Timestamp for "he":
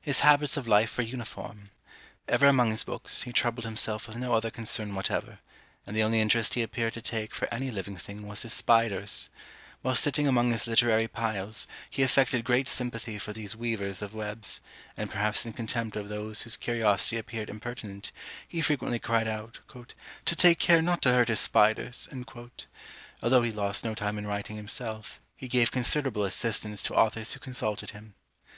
3.24-3.32, 6.54-6.62, 11.90-12.02, 18.48-18.62, 23.42-23.52, 25.36-25.48